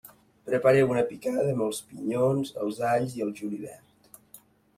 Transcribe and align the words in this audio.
Prepareu 0.49 0.87
una 0.93 1.03
picada 1.11 1.43
amb 1.51 1.65
els 1.65 1.81
pinyons, 1.91 2.55
els 2.65 2.81
alls 2.93 3.15
i 3.21 3.27
el 3.27 3.31
julivert. 3.43 4.21